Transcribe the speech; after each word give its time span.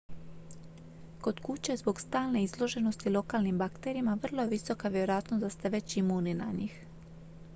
kod 1.21 1.39
kuće 1.39 1.75
zbog 1.75 1.99
stalne 1.99 2.43
izloženosti 2.43 3.09
lokalnim 3.09 3.57
bakterijama 3.57 4.17
vrlo 4.23 4.41
je 4.43 4.49
visoka 4.49 4.87
vjerojatnost 4.89 5.41
da 5.41 5.49
ste 5.49 5.69
već 5.69 5.97
imuni 5.97 6.33
na 6.33 6.51
njih 6.57 6.85